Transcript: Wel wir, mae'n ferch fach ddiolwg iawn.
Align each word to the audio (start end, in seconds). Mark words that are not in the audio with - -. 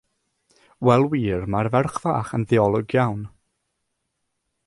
Wel 0.87 1.05
wir, 1.13 1.41
mae'n 1.55 1.69
ferch 1.75 1.99
fach 2.07 2.33
ddiolwg 2.53 2.97
iawn. 3.01 3.23